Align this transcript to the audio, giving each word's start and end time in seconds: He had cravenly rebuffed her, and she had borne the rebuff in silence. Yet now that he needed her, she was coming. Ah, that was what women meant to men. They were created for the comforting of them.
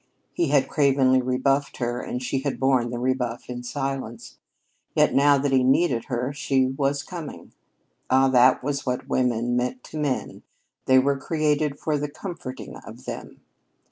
He 0.33 0.47
had 0.47 0.67
cravenly 0.67 1.21
rebuffed 1.21 1.77
her, 1.77 2.01
and 2.01 2.23
she 2.23 2.39
had 2.39 2.59
borne 2.59 2.89
the 2.89 2.97
rebuff 2.97 3.47
in 3.51 3.61
silence. 3.61 4.39
Yet 4.95 5.13
now 5.13 5.37
that 5.37 5.51
he 5.51 5.63
needed 5.63 6.05
her, 6.05 6.33
she 6.33 6.65
was 6.65 7.03
coming. 7.03 7.53
Ah, 8.09 8.27
that 8.29 8.63
was 8.63 8.83
what 8.83 9.07
women 9.07 9.55
meant 9.55 9.83
to 9.83 9.99
men. 9.99 10.41
They 10.87 10.97
were 10.97 11.19
created 11.19 11.79
for 11.79 11.99
the 11.99 12.09
comforting 12.09 12.77
of 12.77 13.05
them. 13.05 13.41